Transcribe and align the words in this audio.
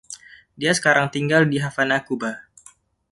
Dia 0.61 0.71
sekarang 0.77 1.07
tinggal 1.15 1.41
di 1.51 1.57
Havana, 1.63 1.97
Cuba. 2.07 2.31